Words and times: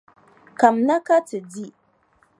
Kamina 0.59 0.95
ka 1.05 1.17
ti 1.27 1.37
di. 1.51 1.65